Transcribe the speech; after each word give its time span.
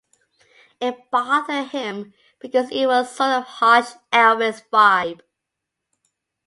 It 0.79 1.11
bothered 1.11 1.67
him 1.67 2.15
because 2.39 2.71
it 2.71 2.87
was 2.87 3.15
sort 3.15 3.29
of 3.33 3.43
that 3.43 3.47
harsh 3.49 3.91
Elvis 4.11 4.63
vibe. 4.73 5.21